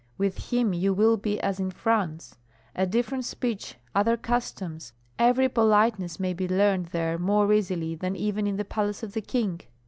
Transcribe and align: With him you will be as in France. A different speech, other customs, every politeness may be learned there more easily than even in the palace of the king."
With 0.17 0.49
him 0.51 0.73
you 0.73 0.95
will 0.95 1.15
be 1.15 1.39
as 1.41 1.59
in 1.59 1.69
France. 1.69 2.35
A 2.75 2.87
different 2.87 3.23
speech, 3.23 3.75
other 3.93 4.17
customs, 4.17 4.93
every 5.19 5.47
politeness 5.47 6.19
may 6.19 6.33
be 6.33 6.47
learned 6.47 6.87
there 6.87 7.19
more 7.19 7.53
easily 7.53 7.93
than 7.93 8.15
even 8.15 8.47
in 8.47 8.57
the 8.57 8.65
palace 8.65 9.03
of 9.03 9.13
the 9.13 9.21
king." 9.21 9.61